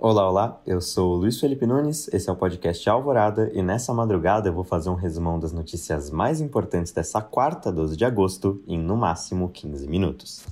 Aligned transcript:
Olá, 0.00 0.28
olá, 0.28 0.60
eu 0.66 0.80
sou 0.80 1.16
Luiz 1.16 1.40
Felipe 1.40 1.66
Nunes, 1.66 2.08
esse 2.12 2.28
é 2.28 2.32
o 2.32 2.36
podcast 2.36 2.88
Alvorada 2.90 3.50
e 3.54 3.62
nessa 3.62 3.94
madrugada 3.94 4.48
eu 4.48 4.52
vou 4.52 4.62
fazer 4.62 4.90
um 4.90 4.94
resumão 4.94 5.40
das 5.40 5.52
notícias 5.52 6.10
mais 6.10 6.40
importantes 6.40 6.92
dessa 6.92 7.22
quarta, 7.22 7.72
12 7.72 7.96
de 7.96 8.04
agosto, 8.04 8.62
em 8.66 8.78
no 8.78 8.96
máximo 8.96 9.48
15 9.48 9.88
minutos. 9.88 10.44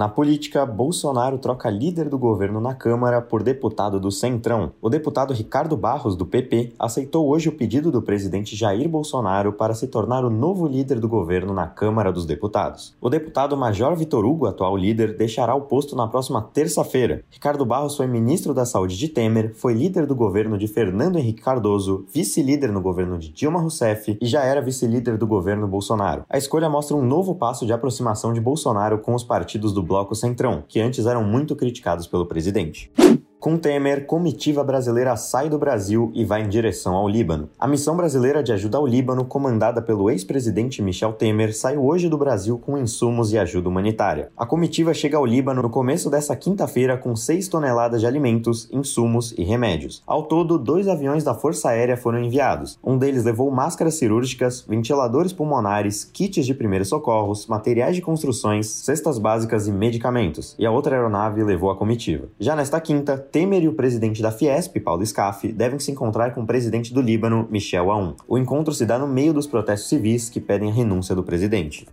Na 0.00 0.08
política, 0.08 0.64
Bolsonaro 0.64 1.36
troca 1.36 1.68
líder 1.68 2.08
do 2.08 2.16
governo 2.16 2.58
na 2.58 2.72
Câmara 2.72 3.20
por 3.20 3.42
deputado 3.42 4.00
do 4.00 4.10
Centrão. 4.10 4.72
O 4.80 4.88
deputado 4.88 5.34
Ricardo 5.34 5.76
Barros, 5.76 6.16
do 6.16 6.24
PP, 6.24 6.72
aceitou 6.78 7.28
hoje 7.28 7.50
o 7.50 7.52
pedido 7.52 7.92
do 7.92 8.00
presidente 8.00 8.56
Jair 8.56 8.88
Bolsonaro 8.88 9.52
para 9.52 9.74
se 9.74 9.86
tornar 9.88 10.24
o 10.24 10.30
novo 10.30 10.66
líder 10.66 11.00
do 11.00 11.06
governo 11.06 11.52
na 11.52 11.66
Câmara 11.66 12.10
dos 12.10 12.24
Deputados. 12.24 12.96
O 12.98 13.10
deputado 13.10 13.54
Major 13.58 13.94
Vitor 13.94 14.24
Hugo, 14.24 14.46
atual 14.46 14.74
líder, 14.74 15.18
deixará 15.18 15.54
o 15.54 15.60
posto 15.60 15.94
na 15.94 16.08
próxima 16.08 16.40
terça-feira. 16.40 17.22
Ricardo 17.28 17.66
Barros 17.66 17.94
foi 17.94 18.06
ministro 18.06 18.54
da 18.54 18.64
Saúde 18.64 18.96
de 18.96 19.06
Temer, 19.06 19.52
foi 19.54 19.74
líder 19.74 20.06
do 20.06 20.14
governo 20.14 20.56
de 20.56 20.66
Fernando 20.66 21.18
Henrique 21.18 21.42
Cardoso, 21.42 22.06
vice-líder 22.10 22.72
no 22.72 22.80
governo 22.80 23.18
de 23.18 23.28
Dilma 23.28 23.60
Rousseff 23.60 24.16
e 24.18 24.24
já 24.24 24.44
era 24.44 24.62
vice-líder 24.62 25.18
do 25.18 25.26
governo 25.26 25.68
Bolsonaro. 25.68 26.24
A 26.26 26.38
escolha 26.38 26.70
mostra 26.70 26.96
um 26.96 27.04
novo 27.04 27.34
passo 27.34 27.66
de 27.66 27.72
aproximação 27.74 28.32
de 28.32 28.40
Bolsonaro 28.40 28.98
com 29.00 29.14
os 29.14 29.22
partidos 29.22 29.74
do 29.74 29.89
bloco 29.90 30.14
Centrão, 30.14 30.62
que 30.68 30.80
antes 30.80 31.04
eram 31.04 31.24
muito 31.24 31.56
criticados 31.56 32.06
pelo 32.06 32.24
presidente. 32.24 32.92
Com 33.40 33.56
Temer, 33.56 34.04
comitiva 34.04 34.62
brasileira 34.62 35.16
sai 35.16 35.48
do 35.48 35.58
Brasil 35.58 36.12
e 36.14 36.26
vai 36.26 36.42
em 36.42 36.48
direção 36.50 36.94
ao 36.94 37.08
Líbano. 37.08 37.48
A 37.58 37.66
missão 37.66 37.96
brasileira 37.96 38.42
de 38.42 38.52
ajuda 38.52 38.76
ao 38.76 38.86
Líbano, 38.86 39.24
comandada 39.24 39.80
pelo 39.80 40.10
ex-presidente 40.10 40.82
Michel 40.82 41.14
Temer, 41.14 41.56
saiu 41.56 41.82
hoje 41.82 42.10
do 42.10 42.18
Brasil 42.18 42.58
com 42.58 42.76
insumos 42.76 43.32
e 43.32 43.38
ajuda 43.38 43.70
humanitária. 43.70 44.30
A 44.36 44.44
comitiva 44.44 44.92
chega 44.92 45.16
ao 45.16 45.24
Líbano 45.24 45.62
no 45.62 45.70
começo 45.70 46.10
dessa 46.10 46.36
quinta-feira 46.36 46.98
com 46.98 47.16
6 47.16 47.48
toneladas 47.48 48.02
de 48.02 48.06
alimentos, 48.06 48.68
insumos 48.70 49.32
e 49.38 49.42
remédios. 49.42 50.02
Ao 50.06 50.24
todo, 50.24 50.58
dois 50.58 50.86
aviões 50.86 51.24
da 51.24 51.32
Força 51.32 51.70
Aérea 51.70 51.96
foram 51.96 52.22
enviados. 52.22 52.78
Um 52.84 52.98
deles 52.98 53.24
levou 53.24 53.50
máscaras 53.50 53.94
cirúrgicas, 53.94 54.66
ventiladores 54.68 55.32
pulmonares, 55.32 56.04
kits 56.04 56.44
de 56.44 56.52
primeiros 56.52 56.88
socorros, 56.88 57.46
materiais 57.46 57.96
de 57.96 58.02
construções, 58.02 58.66
cestas 58.66 59.18
básicas 59.18 59.66
e 59.66 59.72
medicamentos. 59.72 60.54
E 60.58 60.66
a 60.66 60.70
outra 60.70 60.94
aeronave 60.94 61.42
levou 61.42 61.70
a 61.70 61.76
comitiva. 61.76 62.28
Já 62.38 62.54
nesta 62.54 62.78
quinta, 62.78 63.29
Temer 63.30 63.62
e 63.62 63.68
o 63.68 63.74
presidente 63.74 64.20
da 64.20 64.32
Fiesp, 64.32 64.80
Paulo 64.80 65.06
Scaff, 65.06 65.52
devem 65.52 65.78
se 65.78 65.92
encontrar 65.92 66.34
com 66.34 66.42
o 66.42 66.46
presidente 66.46 66.92
do 66.92 67.00
Líbano, 67.00 67.46
Michel 67.48 67.90
Aoun. 67.90 68.14
O 68.26 68.36
encontro 68.36 68.74
se 68.74 68.84
dá 68.84 68.98
no 68.98 69.06
meio 69.06 69.32
dos 69.32 69.46
protestos 69.46 69.88
civis 69.88 70.28
que 70.28 70.40
pedem 70.40 70.68
a 70.68 70.74
renúncia 70.74 71.14
do 71.14 71.22
presidente. 71.22 71.86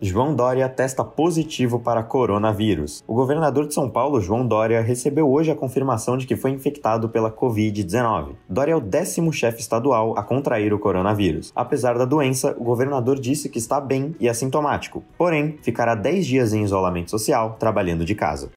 João 0.00 0.34
Dória 0.34 0.68
testa 0.68 1.02
positivo 1.02 1.80
para 1.80 2.02
coronavírus. 2.02 3.02
O 3.06 3.14
governador 3.14 3.66
de 3.66 3.74
São 3.74 3.88
Paulo, 3.88 4.20
João 4.20 4.46
Dória, 4.46 4.82
recebeu 4.82 5.28
hoje 5.28 5.50
a 5.50 5.56
confirmação 5.56 6.18
de 6.18 6.26
que 6.26 6.36
foi 6.36 6.50
infectado 6.50 7.08
pela 7.08 7.32
Covid-19. 7.32 8.32
Dória 8.48 8.72
é 8.72 8.76
o 8.76 8.80
décimo 8.80 9.32
chefe 9.32 9.60
estadual 9.60 10.16
a 10.16 10.22
contrair 10.22 10.72
o 10.74 10.78
coronavírus. 10.78 11.50
Apesar 11.56 11.96
da 11.96 12.04
doença, 12.04 12.54
o 12.58 12.64
governador 12.64 13.18
disse 13.18 13.48
que 13.48 13.58
está 13.58 13.80
bem 13.80 14.14
e 14.20 14.28
assintomático, 14.28 15.02
porém, 15.16 15.56
ficará 15.62 15.94
10 15.94 16.26
dias 16.26 16.52
em 16.52 16.62
isolamento 16.62 17.10
social, 17.10 17.56
trabalhando 17.58 18.04
de 18.04 18.14
casa. 18.14 18.50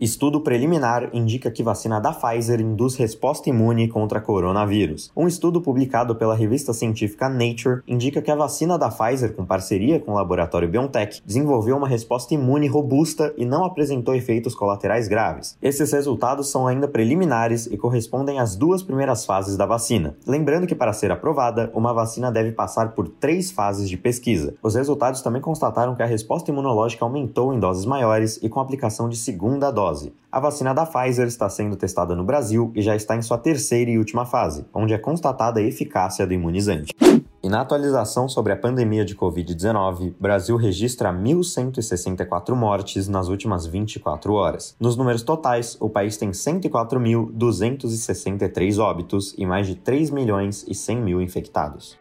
Estudo 0.00 0.40
preliminar 0.40 1.10
indica 1.12 1.50
que 1.50 1.62
vacina 1.62 2.00
da 2.00 2.10
Pfizer 2.10 2.58
induz 2.58 2.96
resposta 2.96 3.50
imune 3.50 3.86
contra 3.86 4.18
coronavírus. 4.18 5.12
Um 5.14 5.28
estudo 5.28 5.60
publicado 5.60 6.16
pela 6.16 6.34
revista 6.34 6.72
científica 6.72 7.28
Nature 7.28 7.82
indica 7.86 8.22
que 8.22 8.30
a 8.30 8.34
vacina 8.34 8.78
da 8.78 8.88
Pfizer, 8.88 9.34
com 9.34 9.44
parceria 9.44 10.00
com 10.00 10.12
o 10.12 10.14
laboratório 10.14 10.70
BioNTech, 10.70 11.20
desenvolveu 11.22 11.76
uma 11.76 11.86
resposta 11.86 12.32
imune 12.32 12.66
robusta 12.66 13.34
e 13.36 13.44
não 13.44 13.62
apresentou 13.62 14.14
efeitos 14.14 14.54
colaterais 14.54 15.06
graves. 15.06 15.58
Esses 15.60 15.92
resultados 15.92 16.50
são 16.50 16.66
ainda 16.66 16.88
preliminares 16.88 17.66
e 17.66 17.76
correspondem 17.76 18.38
às 18.38 18.56
duas 18.56 18.82
primeiras 18.82 19.26
fases 19.26 19.58
da 19.58 19.66
vacina. 19.66 20.16
Lembrando 20.26 20.66
que, 20.66 20.74
para 20.74 20.94
ser 20.94 21.12
aprovada, 21.12 21.70
uma 21.74 21.92
vacina 21.92 22.32
deve 22.32 22.52
passar 22.52 22.92
por 22.92 23.06
três 23.06 23.50
fases 23.50 23.86
de 23.86 23.98
pesquisa. 23.98 24.54
Os 24.62 24.76
resultados 24.76 25.20
também 25.20 25.42
constataram 25.42 25.94
que 25.94 26.02
a 26.02 26.06
resposta 26.06 26.50
imunológica 26.50 27.04
aumentou 27.04 27.52
em 27.52 27.60
doses 27.60 27.84
maiores 27.84 28.38
e 28.42 28.48
com 28.48 28.60
aplicação 28.60 29.06
de 29.06 29.18
segunda 29.18 29.70
dose 29.70 29.89
dose. 29.90 30.12
A 30.30 30.38
vacina 30.38 30.72
da 30.72 30.86
Pfizer 30.86 31.26
está 31.26 31.48
sendo 31.48 31.74
testada 31.76 32.14
no 32.14 32.22
Brasil 32.24 32.70
e 32.74 32.80
já 32.80 32.94
está 32.94 33.16
em 33.16 33.22
sua 33.22 33.36
terceira 33.36 33.90
e 33.90 33.98
última 33.98 34.24
fase, 34.24 34.64
onde 34.72 34.94
é 34.94 34.98
constatada 34.98 35.58
a 35.58 35.62
eficácia 35.62 36.24
do 36.26 36.32
imunizante. 36.32 36.94
E 37.42 37.48
na 37.48 37.62
atualização 37.62 38.28
sobre 38.28 38.52
a 38.52 38.56
pandemia 38.56 39.02
de 39.04 39.16
Covid-19, 39.16 40.14
Brasil 40.20 40.56
registra 40.56 41.12
1.164 41.12 42.54
mortes 42.54 43.08
nas 43.08 43.26
últimas 43.28 43.66
24 43.66 44.32
horas. 44.34 44.76
Nos 44.78 44.96
números 44.96 45.22
totais, 45.22 45.76
o 45.80 45.88
país 45.88 46.18
tem 46.18 46.30
104.263 46.30 48.78
óbitos 48.78 49.34
e 49.38 49.46
mais 49.46 49.66
de 49.66 49.74
3 49.74 50.10
milhões 50.10 50.66
e 50.68 50.74
100 50.74 51.00
mil 51.00 51.18
infectados. 51.20 51.98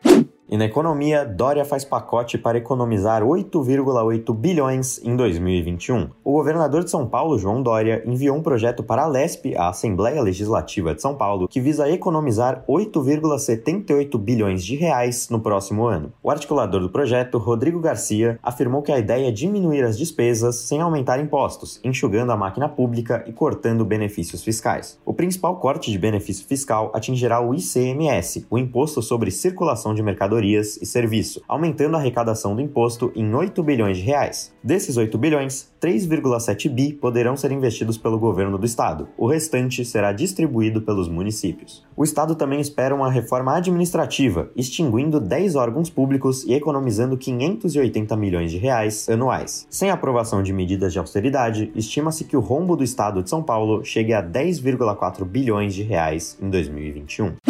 E 0.52 0.58
na 0.58 0.66
economia, 0.66 1.24
Dória 1.24 1.64
faz 1.64 1.86
pacote 1.86 2.36
para 2.36 2.58
economizar 2.58 3.22
8,8 3.22 4.34
bilhões 4.36 5.00
em 5.06 5.16
2021. 5.16 6.10
O 6.24 6.32
governador 6.32 6.84
de 6.84 6.90
São 6.90 7.06
Paulo, 7.06 7.38
João 7.38 7.62
Dória, 7.62 8.02
enviou 8.04 8.36
um 8.36 8.42
projeto 8.42 8.82
para 8.82 9.04
a 9.04 9.08
LESP, 9.08 9.56
a 9.56 9.70
Assembleia 9.70 10.20
Legislativa 10.24 10.96
de 10.96 11.04
São 11.04 11.14
Paulo, 11.14 11.48
que 11.48 11.62
visa 11.62 11.88
economizar 11.88 12.64
8,78 12.68 14.18
bilhões 14.18 14.66
de 14.66 14.76
reais 14.76 15.30
no 15.30 15.40
próximo 15.40 15.86
ano. 15.86 16.12
O 16.24 16.32
articulador 16.32 16.82
do 16.82 16.90
projeto, 16.90 17.38
Rodrigo 17.38 17.80
Garcia, 17.80 18.40
afirmou 18.42 18.82
que 18.82 18.92
a 18.92 18.98
ideia 18.98 19.28
é 19.28 19.32
diminuir 19.32 19.84
as 19.84 20.00
despesas 20.00 20.56
sem 20.56 20.82
aumentar 20.82 21.20
impostos, 21.20 21.80
enxugando 21.84 22.32
a 22.32 22.38
máquina 22.38 22.68
pública 22.68 23.24
e 23.28 23.32
cortando 23.32 23.86
benefícios 23.86 24.44
fiscais. 24.44 25.00
O 25.06 25.14
principal 25.14 25.58
corte 25.58 25.92
de 25.92 26.00
benefício 26.00 26.48
fiscal 26.48 26.92
atingirá 26.96 27.40
o 27.40 27.54
ICMS, 27.54 28.48
o 28.50 28.58
Imposto 28.58 29.04
sobre 29.04 29.30
Circulação 29.30 29.94
de 29.94 30.02
Mercadorias 30.02 30.39
mercadorias 30.40 30.78
e 30.82 30.86
serviço, 30.86 31.42
aumentando 31.48 31.96
a 31.96 32.00
arrecadação 32.00 32.56
do 32.56 32.62
imposto 32.62 33.12
em 33.16 33.34
8 33.34 33.62
bilhões 33.62 33.98
de 33.98 34.04
reais. 34.04 34.54
Desses 34.64 34.98
8 34.98 35.18
bilhões, 35.18 35.70
3,7 35.82 36.70
bi 36.70 36.94
poderão 36.94 37.36
ser 37.36 37.52
investidos 37.52 37.98
pelo 37.98 38.20
governo 38.20 38.58
do 38.58 38.66
estado. 38.66 39.10
O 39.18 39.28
restante 39.28 39.84
será 39.86 40.12
distribuído 40.12 40.82
pelos 40.82 41.08
municípios. 41.08 41.86
O 41.96 42.04
estado 42.04 42.36
também 42.36 42.60
espera 42.60 42.96
uma 42.96 43.12
reforma 43.12 43.56
administrativa, 43.56 44.50
extinguindo 44.56 45.20
10 45.20 45.56
órgãos 45.56 45.90
públicos 45.90 46.44
e 46.46 46.54
economizando 46.54 47.18
580 47.18 48.16
milhões 48.16 48.52
de 48.52 48.58
reais 48.58 49.08
anuais. 49.10 49.68
Sem 49.70 49.90
aprovação 49.90 50.42
de 50.42 50.54
medidas 50.54 50.94
de 50.94 51.00
austeridade, 51.00 51.72
estima-se 51.76 52.24
que 52.24 52.38
o 52.38 52.42
rombo 52.42 52.76
do 52.76 52.84
estado 52.84 53.22
de 53.22 53.30
São 53.30 53.44
Paulo 53.44 53.84
chegue 53.84 54.14
a 54.14 54.24
10,4 54.24 55.26
bilhões 55.26 55.74
de 55.74 55.84
reais 55.84 56.38
em 56.42 56.50
2021. 56.50 57.49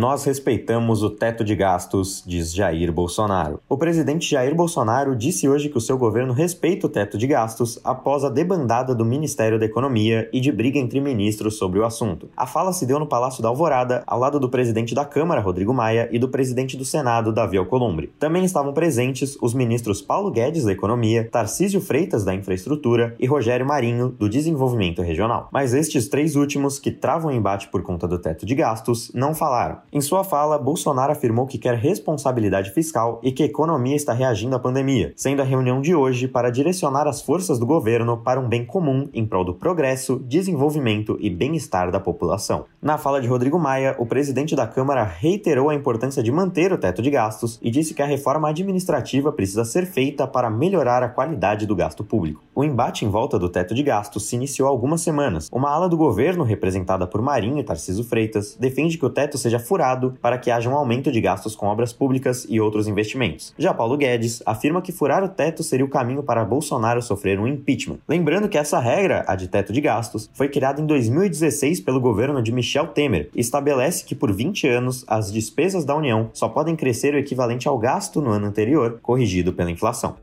Nós 0.00 0.24
respeitamos 0.24 1.02
o 1.02 1.10
teto 1.10 1.44
de 1.44 1.54
gastos, 1.54 2.24
diz 2.26 2.54
Jair 2.54 2.90
Bolsonaro. 2.90 3.60
O 3.68 3.76
presidente 3.76 4.30
Jair 4.30 4.54
Bolsonaro 4.54 5.14
disse 5.14 5.46
hoje 5.46 5.68
que 5.68 5.76
o 5.76 5.80
seu 5.80 5.98
governo 5.98 6.32
respeita 6.32 6.86
o 6.86 6.88
teto 6.88 7.18
de 7.18 7.26
gastos 7.26 7.78
após 7.84 8.24
a 8.24 8.30
debandada 8.30 8.94
do 8.94 9.04
Ministério 9.04 9.58
da 9.58 9.66
Economia 9.66 10.26
e 10.32 10.40
de 10.40 10.50
briga 10.50 10.78
entre 10.78 11.02
ministros 11.02 11.58
sobre 11.58 11.78
o 11.78 11.84
assunto. 11.84 12.30
A 12.34 12.46
fala 12.46 12.72
se 12.72 12.86
deu 12.86 12.98
no 12.98 13.06
Palácio 13.06 13.42
da 13.42 13.50
Alvorada, 13.50 14.02
ao 14.06 14.18
lado 14.18 14.40
do 14.40 14.48
presidente 14.48 14.94
da 14.94 15.04
Câmara, 15.04 15.42
Rodrigo 15.42 15.74
Maia, 15.74 16.08
e 16.10 16.18
do 16.18 16.30
presidente 16.30 16.78
do 16.78 16.84
Senado, 16.86 17.30
Davi 17.30 17.58
Alcolumbre. 17.58 18.10
Também 18.18 18.42
estavam 18.42 18.72
presentes 18.72 19.36
os 19.42 19.52
ministros 19.52 20.00
Paulo 20.00 20.30
Guedes, 20.30 20.64
da 20.64 20.72
Economia, 20.72 21.28
Tarcísio 21.30 21.78
Freitas, 21.78 22.24
da 22.24 22.34
Infraestrutura 22.34 23.14
e 23.20 23.26
Rogério 23.26 23.66
Marinho, 23.66 24.08
do 24.08 24.30
Desenvolvimento 24.30 25.02
Regional. 25.02 25.50
Mas 25.52 25.74
estes 25.74 26.08
três 26.08 26.36
últimos, 26.36 26.78
que 26.78 26.90
travam 26.90 27.30
embate 27.30 27.68
por 27.68 27.82
conta 27.82 28.08
do 28.08 28.18
teto 28.18 28.46
de 28.46 28.54
gastos, 28.54 29.12
não 29.14 29.34
falaram. 29.34 29.89
Em 29.92 30.00
sua 30.00 30.22
fala, 30.22 30.56
Bolsonaro 30.56 31.10
afirmou 31.10 31.48
que 31.48 31.58
quer 31.58 31.74
responsabilidade 31.74 32.70
fiscal 32.70 33.18
e 33.24 33.32
que 33.32 33.42
a 33.42 33.46
economia 33.46 33.96
está 33.96 34.12
reagindo 34.12 34.54
à 34.54 34.58
pandemia, 34.60 35.12
sendo 35.16 35.42
a 35.42 35.44
reunião 35.44 35.80
de 35.80 35.96
hoje 35.96 36.28
para 36.28 36.48
direcionar 36.48 37.08
as 37.08 37.20
forças 37.20 37.58
do 37.58 37.66
governo 37.66 38.16
para 38.16 38.38
um 38.38 38.48
bem 38.48 38.64
comum 38.64 39.08
em 39.12 39.26
prol 39.26 39.44
do 39.44 39.52
progresso, 39.52 40.20
desenvolvimento 40.20 41.18
e 41.20 41.28
bem-estar 41.28 41.90
da 41.90 41.98
população. 41.98 42.66
Na 42.80 42.98
fala 42.98 43.20
de 43.20 43.26
Rodrigo 43.26 43.58
Maia, 43.58 43.96
o 43.98 44.06
presidente 44.06 44.54
da 44.54 44.64
Câmara 44.64 45.02
reiterou 45.02 45.68
a 45.68 45.74
importância 45.74 46.22
de 46.22 46.30
manter 46.30 46.72
o 46.72 46.78
teto 46.78 47.02
de 47.02 47.10
gastos 47.10 47.58
e 47.60 47.68
disse 47.68 47.92
que 47.92 48.00
a 48.00 48.06
reforma 48.06 48.48
administrativa 48.48 49.32
precisa 49.32 49.64
ser 49.64 49.86
feita 49.86 50.24
para 50.24 50.48
melhorar 50.48 51.02
a 51.02 51.08
qualidade 51.08 51.66
do 51.66 51.74
gasto 51.74 52.04
público. 52.04 52.44
O 52.54 52.62
embate 52.62 53.04
em 53.04 53.08
volta 53.08 53.40
do 53.40 53.48
teto 53.48 53.74
de 53.74 53.82
gastos 53.82 54.28
se 54.28 54.36
iniciou 54.36 54.68
há 54.68 54.70
algumas 54.70 55.00
semanas. 55.00 55.48
Uma 55.50 55.70
ala 55.70 55.88
do 55.88 55.96
governo, 55.96 56.44
representada 56.44 57.08
por 57.08 57.20
Marinho 57.20 57.58
e 57.58 57.64
Tarciso 57.64 58.04
Freitas, 58.04 58.56
defende 58.56 58.96
que 58.96 59.06
o 59.06 59.10
teto 59.10 59.36
seja 59.36 59.58
furado 59.58 59.79
para 60.20 60.38
que 60.38 60.50
haja 60.50 60.68
um 60.68 60.74
aumento 60.74 61.10
de 61.10 61.20
gastos 61.20 61.56
com 61.56 61.66
obras 61.66 61.92
públicas 61.92 62.46
e 62.48 62.60
outros 62.60 62.86
investimentos. 62.86 63.54
Já 63.58 63.72
Paulo 63.72 63.96
Guedes 63.96 64.42
afirma 64.46 64.82
que 64.82 64.92
furar 64.92 65.22
o 65.24 65.28
teto 65.28 65.62
seria 65.62 65.84
o 65.84 65.88
caminho 65.88 66.22
para 66.22 66.44
Bolsonaro 66.44 67.02
sofrer 67.02 67.38
um 67.38 67.46
impeachment. 67.46 67.98
Lembrando 68.08 68.48
que 68.48 68.58
essa 68.58 68.78
regra, 68.78 69.24
a 69.26 69.34
de 69.34 69.48
teto 69.48 69.72
de 69.72 69.80
gastos, 69.80 70.30
foi 70.34 70.48
criada 70.48 70.80
em 70.80 70.86
2016 70.86 71.80
pelo 71.80 72.00
governo 72.00 72.42
de 72.42 72.52
Michel 72.52 72.88
Temer 72.88 73.30
e 73.34 73.40
estabelece 73.40 74.04
que 74.04 74.14
por 74.14 74.32
20 74.32 74.68
anos 74.68 75.04
as 75.06 75.32
despesas 75.32 75.84
da 75.84 75.94
União 75.94 76.30
só 76.32 76.48
podem 76.48 76.76
crescer 76.76 77.14
o 77.14 77.18
equivalente 77.18 77.68
ao 77.68 77.78
gasto 77.78 78.20
no 78.20 78.30
ano 78.30 78.46
anterior, 78.46 78.98
corrigido 79.02 79.52
pela 79.52 79.70
inflação. 79.70 80.16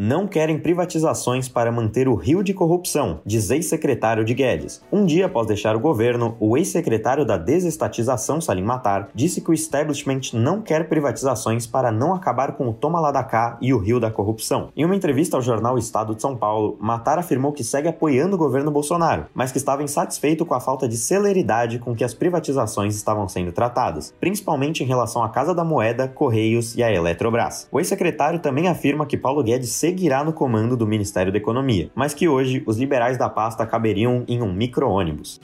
Não 0.00 0.28
querem 0.28 0.60
privatizações 0.60 1.48
para 1.48 1.72
manter 1.72 2.06
o 2.06 2.14
rio 2.14 2.44
de 2.44 2.54
corrupção, 2.54 3.18
diz 3.26 3.50
ex-secretário 3.50 4.24
de 4.24 4.32
Guedes. 4.32 4.80
Um 4.92 5.04
dia 5.04 5.26
após 5.26 5.48
deixar 5.48 5.74
o 5.74 5.80
governo, 5.80 6.36
o 6.38 6.56
ex-secretário 6.56 7.24
da 7.24 7.36
desestatização, 7.36 8.40
Salim 8.40 8.62
Matar, 8.62 9.08
disse 9.12 9.40
que 9.40 9.50
o 9.50 9.52
establishment 9.52 10.20
não 10.34 10.62
quer 10.62 10.88
privatizações 10.88 11.66
para 11.66 11.90
não 11.90 12.14
acabar 12.14 12.52
com 12.52 12.68
o 12.68 12.72
toma 12.72 13.00
lá 13.00 13.10
da 13.10 13.24
cá 13.24 13.58
e 13.60 13.74
o 13.74 13.78
rio 13.78 13.98
da 13.98 14.08
corrupção. 14.08 14.68
Em 14.76 14.84
uma 14.84 14.94
entrevista 14.94 15.36
ao 15.36 15.42
jornal 15.42 15.76
Estado 15.76 16.14
de 16.14 16.22
São 16.22 16.36
Paulo, 16.36 16.76
Matar 16.78 17.18
afirmou 17.18 17.50
que 17.50 17.64
segue 17.64 17.88
apoiando 17.88 18.36
o 18.36 18.38
governo 18.38 18.70
Bolsonaro, 18.70 19.26
mas 19.34 19.50
que 19.50 19.58
estava 19.58 19.82
insatisfeito 19.82 20.46
com 20.46 20.54
a 20.54 20.60
falta 20.60 20.88
de 20.88 20.96
celeridade 20.96 21.80
com 21.80 21.96
que 21.96 22.04
as 22.04 22.14
privatizações 22.14 22.94
estavam 22.94 23.26
sendo 23.26 23.50
tratadas, 23.50 24.14
principalmente 24.20 24.84
em 24.84 24.86
relação 24.86 25.24
à 25.24 25.28
Casa 25.28 25.52
da 25.52 25.64
Moeda, 25.64 26.06
Correios 26.06 26.76
e 26.76 26.84
à 26.84 26.92
Eletrobras. 26.92 27.66
O 27.72 27.80
ex-secretário 27.80 28.38
também 28.38 28.68
afirma 28.68 29.04
que 29.04 29.16
Paulo 29.16 29.42
Guedes 29.42 29.87
seguirá 29.88 30.22
no 30.22 30.34
comando 30.34 30.76
do 30.76 30.86
Ministério 30.86 31.32
da 31.32 31.38
Economia, 31.38 31.88
mas 31.94 32.12
que 32.12 32.28
hoje 32.28 32.62
os 32.66 32.76
liberais 32.76 33.16
da 33.16 33.26
pasta 33.26 33.64
caberiam 33.64 34.22
em 34.28 34.42
um 34.42 34.52
micro-ônibus. 34.52 35.40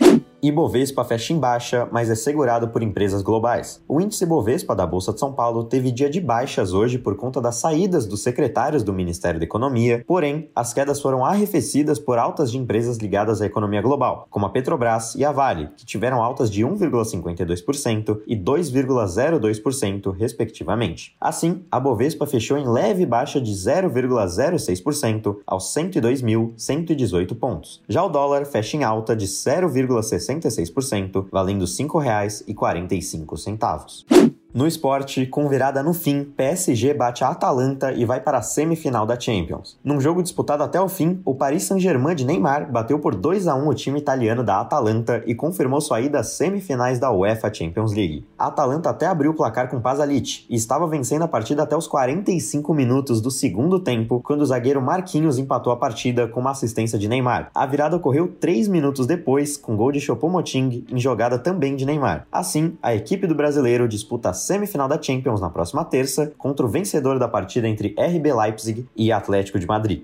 Ibovespa 0.47 1.03
fecha 1.05 1.33
em 1.33 1.39
baixa, 1.39 1.89
mas 1.91 2.11
é 2.11 2.15
segurado 2.15 2.69
por 2.69 2.83
empresas 2.83 3.23
globais. 3.23 3.83
O 3.89 3.99
índice 3.99 4.25
Ibovespa 4.25 4.77
da 4.77 4.87
Bolsa 4.87 5.11
de 5.11 5.19
São 5.19 5.33
Paulo 5.33 5.65
teve 5.65 5.91
dia 5.91 6.11
de 6.11 6.21
baixas 6.21 6.75
hoje 6.75 6.99
por 6.99 7.17
conta 7.17 7.41
das 7.41 7.55
saídas 7.55 8.05
dos 8.05 8.23
secretários 8.23 8.83
do 8.83 8.93
Ministério 8.93 9.41
da 9.41 9.47
Economia, 9.47 10.05
porém, 10.07 10.51
as 10.55 10.75
quedas 10.75 11.01
foram 11.01 11.25
arrefecidas 11.25 11.99
por 11.99 12.19
altas 12.19 12.53
de 12.53 12.59
empresas 12.59 12.99
ligadas 12.99 13.41
à 13.41 13.47
economia 13.47 13.81
global, 13.81 14.27
como 14.29 14.45
a 14.45 14.51
Petrobras 14.51 15.15
e 15.15 15.25
a 15.25 15.33
Vale, 15.33 15.71
que 15.79 15.87
tiveram 15.87 16.23
altas 16.23 16.51
de 16.51 16.63
1,52% 16.63 18.21
e 18.27 18.37
2,02%, 18.37 20.15
respectivamente. 20.15 21.17
Assim, 21.19 21.65
a 21.71 21.81
Bovespa 21.81 22.27
fechou 22.27 22.59
em 22.59 22.69
leve 22.69 23.07
baixa 23.07 23.41
de 23.41 23.51
0,06% 23.51 25.39
aos 25.47 25.75
102.118 25.75 27.35
pontos. 27.35 27.83
Já 27.89 28.05
o 28.05 28.11
dólar 28.11 28.45
fecha 28.45 28.77
em 28.77 28.85
alta 28.85 29.17
de 29.17 29.27
0,60 29.27 30.34
66%, 30.41 31.29
valendo 31.31 31.65
R$ 31.65 31.71
5,45. 31.71 34.34
No 34.55 34.69
esporte, 34.69 35.27
com 35.27 35.49
virada 35.49 35.83
no 35.83 35.93
fim, 35.93 36.23
PSG 36.23 36.95
bate 36.95 37.25
a 37.25 37.31
Atalanta 37.31 37.91
e 37.91 38.05
vai 38.05 38.21
para 38.21 38.39
a 38.39 38.43
semifinal 38.43 39.05
da 39.05 39.19
Champions. 39.19 39.77
Num 39.83 40.01
jogo 40.01 40.23
disputado 40.23 40.63
até 40.63 40.81
o 40.81 40.89
fim, 40.89 41.21
o 41.25 41.35
Paris 41.35 41.65
Saint-Germain 41.65 42.15
de 42.15 42.25
Neymar 42.25 42.71
bateu 42.71 43.01
por 43.01 43.17
2 43.17 43.49
a 43.49 43.57
1 43.57 43.69
o 43.69 43.75
time 43.75 43.99
italiano 43.99 44.45
da 44.45 44.61
Atalanta 44.61 45.25
e 45.27 45.35
confirmou 45.35 45.81
sua 45.81 46.01
ida 46.01 46.21
às 46.21 46.35
semifinais 46.35 47.01
da 47.01 47.11
UEFA 47.11 47.53
Champions 47.53 47.93
League. 47.93 48.25
A 48.39 48.47
Atalanta 48.47 48.91
até 48.91 49.07
abriu 49.07 49.33
o 49.33 49.35
placar 49.35 49.69
com 49.69 49.81
Pasalic 49.81 50.47
e 50.49 50.55
estava 50.55 50.87
vencendo 50.87 51.23
a 51.23 51.29
partida 51.29 51.65
até 51.65 51.77
os 51.77 51.89
45 51.89 52.73
minutos 52.73 53.21
do 53.21 53.33
segundo 53.33 53.81
tempo, 53.81 54.21
quando 54.25 54.43
o 54.43 54.47
zagueiro 54.47 54.81
Marquinhos 54.81 55.37
empatou 55.37 55.73
a 55.73 55.77
partida 55.77 56.29
com 56.29 56.39
uma 56.39 56.53
assistência 56.53 56.97
de 56.97 57.09
Neymar. 57.09 57.51
A 57.53 57.67
virada 57.67 57.97
ocorreu 57.97 58.29
3 58.29 58.69
minutos 58.69 59.05
depois, 59.05 59.57
com 59.57 59.75
gol 59.75 59.91
de 59.91 60.01
Choupo-Moting 60.01 60.85
em 60.93 61.01
jogada 61.01 61.41
também 61.41 61.75
de 61.75 61.85
Neymar. 61.85 62.29
Assim, 62.31 62.79
a 62.81 62.95
equipe 62.95 63.27
do 63.27 63.35
brasileiro 63.35 63.89
disputa 63.89 64.33
semifinal 64.47 64.89
da 64.89 65.01
Champions 65.01 65.41
na 65.41 65.51
próxima 65.51 65.85
terça 65.85 66.33
contra 66.37 66.65
o 66.65 66.69
vencedor 66.69 67.19
da 67.19 67.29
partida 67.29 67.69
entre 67.69 67.95
RB 67.99 68.33
Leipzig 68.33 68.87
e 68.97 69.11
Atlético 69.11 69.59
de 69.59 69.67
Madrid. 69.67 70.03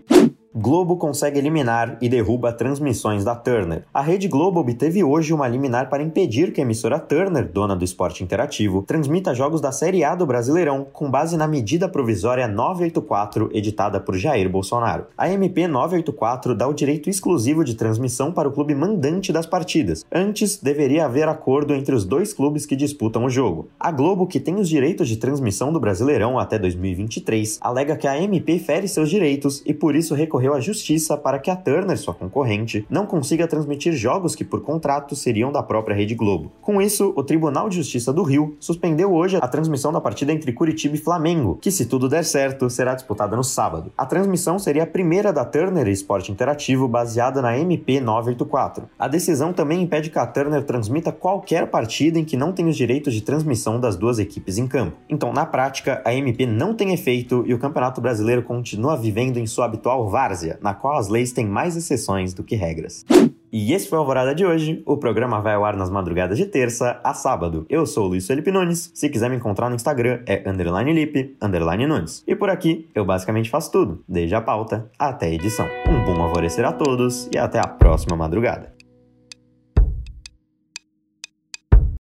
Globo 0.52 0.97
consegue 0.97 1.38
eliminar 1.38 1.97
e 2.00 2.08
derruba 2.08 2.52
transmissões 2.52 3.23
da 3.23 3.37
Turner. 3.37 3.85
A 3.94 4.02
Rede 4.02 4.26
Globo 4.26 4.58
obteve 4.58 5.05
hoje 5.05 5.32
uma 5.32 5.47
liminar 5.47 5.88
para 5.88 6.02
impedir 6.02 6.52
que 6.52 6.61
a 6.61 6.64
emissora 6.64 6.99
Turner, 6.99 7.49
dona 7.49 7.76
do 7.76 7.85
esporte 7.85 8.25
interativo, 8.25 8.82
transmita 8.82 9.32
jogos 9.32 9.61
da 9.61 9.70
Série 9.70 10.02
A 10.02 10.12
do 10.17 10.26
Brasileirão 10.26 10.88
com 10.93 11.08
base 11.08 11.37
na 11.37 11.47
medida 11.47 11.88
provisória 11.88 12.49
984 12.49 13.49
editada 13.52 14.00
por 14.00 14.17
Jair 14.17 14.50
Bolsonaro. 14.50 15.06
A 15.17 15.31
MP 15.31 15.69
984 15.69 16.52
dá 16.56 16.67
o 16.67 16.75
direito 16.75 17.08
exclusivo 17.08 17.62
de 17.62 17.76
transmissão 17.76 18.32
para 18.32 18.49
o 18.49 18.52
clube 18.52 18.75
mandante 18.75 19.32
das 19.32 19.47
partidas. 19.47 20.05
Antes, 20.11 20.56
deveria 20.56 21.05
haver 21.05 21.29
acordo 21.29 21.75
entre 21.75 21.94
os 21.94 22.05
dois 22.05 22.32
clubes 22.32 22.67
que 22.67 22.75
disputam 22.75 23.25
o 23.25 23.31
jogo. 23.31 23.69
A 23.79 23.93
Globo, 23.93 24.26
que 24.26 24.41
tem 24.41 24.56
os 24.56 24.69
direitos 24.69 25.06
de 25.06 25.17
transmissão 25.17 25.73
do 25.73 25.79
Brasileirão 25.79 26.41
até 26.41 26.58
2023, 26.58 27.61
alega 27.61 27.97
que 27.97 28.08
a 28.08 28.20
MP 28.20 28.58
fere 28.58 28.88
seus 28.88 29.08
direitos 29.08 29.62
e 29.64 29.73
por 29.73 29.94
isso 29.94 30.12
recorreu 30.12 30.40
recorreu 30.41 30.55
à 30.55 30.61
justiça 30.61 31.17
para 31.19 31.39
que 31.39 31.51
a 31.51 31.57
Turner, 31.57 31.99
sua 31.99 32.15
concorrente, 32.15 32.87
não 32.89 33.05
consiga 33.05 33.47
transmitir 33.47 33.93
jogos 33.93 34.35
que 34.35 34.45
por 34.45 34.63
contrato 34.63 35.15
seriam 35.15 35.53
da 35.53 35.63
própria 35.63 35.95
Rede 35.95 36.15
Globo. 36.15 36.51
Com 36.63 36.81
isso, 36.81 37.13
o 37.15 37.23
Tribunal 37.23 37.69
de 37.69 37.77
Justiça 37.77 38.11
do 38.13 38.23
Rio 38.23 38.57
suspendeu 38.59 39.13
hoje 39.13 39.37
a 39.37 39.47
transmissão 39.47 39.93
da 39.93 40.01
partida 40.01 40.33
entre 40.33 40.53
Curitiba 40.53 40.95
e 40.95 40.99
Flamengo, 40.99 41.59
que 41.61 41.71
se 41.71 41.85
tudo 41.85 42.09
der 42.09 42.25
certo, 42.25 42.71
será 42.71 42.95
disputada 42.95 43.37
no 43.37 43.45
sábado. 43.45 43.93
A 43.97 44.07
transmissão 44.07 44.59
seria 44.59 44.85
a 44.85 44.87
primeira 44.87 45.33
da 45.33 45.45
Turner 45.45 45.87
Esporte 45.89 46.33
Interativo 46.33 46.89
baseada 46.89 47.43
na 47.43 47.59
MP 47.59 48.01
984. 48.01 48.89
A 48.99 49.09
decisão 49.09 49.53
também 49.53 49.83
impede 49.83 50.09
que 50.09 50.19
a 50.19 50.27
Turner 50.27 50.65
transmita 50.65 51.13
qualquer 51.13 51.67
partida 51.67 52.19
em 52.19 52.25
que 52.25 52.37
não 52.37 52.53
tenha 52.53 52.71
os 52.71 52.77
direitos 52.77 53.13
de 53.13 53.21
transmissão 53.21 53.79
das 53.79 53.97
duas 53.97 54.19
equipes 54.19 54.57
em 54.57 54.67
campo. 54.67 54.97
Então, 55.09 55.33
na 55.33 55.45
prática, 55.45 56.01
a 56.05 56.15
MP 56.15 56.47
não 56.47 56.75
tem 56.75 56.95
efeito 56.95 57.45
e 57.47 57.53
o 57.53 57.59
Campeonato 57.59 58.01
Brasileiro 58.01 58.43
continua 58.43 58.97
vivendo 58.97 59.37
em 59.37 59.47
sua 59.47 59.67
habitual 59.67 60.09
VAR 60.09 60.30
várzea, 60.31 60.59
na 60.62 60.75
qual 60.75 60.97
as 60.97 61.09
leis 61.09 61.32
têm 61.32 61.47
mais 61.47 61.77
exceções 61.77 62.32
do 62.32 62.44
que 62.44 62.55
regras. 62.55 63.05
E 63.53 63.73
esse 63.73 63.88
foi 63.88 63.99
o 63.99 64.00
Alvorada 64.00 64.32
de 64.32 64.47
hoje. 64.47 64.81
O 64.87 64.97
programa 64.97 65.41
vai 65.41 65.55
ao 65.55 65.65
ar 65.65 65.77
nas 65.77 65.91
madrugadas 65.91 66.38
de 66.38 66.47
terça 66.47 67.00
a 67.03 67.12
sábado. 67.12 67.67
Eu 67.69 67.85
sou 67.85 68.05
o 68.05 68.09
Luiz 68.09 68.25
Felipe 68.25 68.53
Nunes. 68.53 68.93
Se 68.94 69.09
quiser 69.09 69.29
me 69.29 69.37
encontrar 69.37 69.69
no 69.69 69.75
Instagram, 69.75 70.21
é 70.25 70.49
underline 70.49 70.93
Lipe, 70.93 71.37
underline 71.43 71.85
Nunes. 71.85 72.23
E 72.29 72.37
por 72.37 72.49
aqui, 72.49 72.88
eu 72.94 73.05
basicamente 73.05 73.50
faço 73.50 73.73
tudo, 73.73 74.05
desde 74.09 74.37
a 74.37 74.41
pauta 74.41 74.88
até 74.97 75.27
a 75.27 75.35
edição. 75.35 75.67
Um 75.88 76.05
bom 76.05 76.23
alvorecer 76.23 76.65
a 76.65 76.73
todos 76.73 77.29
e 77.35 77.38
até 77.38 77.59
a 77.59 77.67
próxima 77.67 78.17
madrugada. 78.17 78.80